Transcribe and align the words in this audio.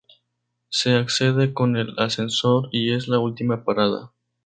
Se 0.69 0.95
accede 0.95 1.53
con 1.53 1.77
el 1.77 1.93
ascensor 1.99 2.69
y 2.71 2.91
es 2.91 3.07
la 3.07 3.19
última 3.19 3.63
parada. 3.63 4.11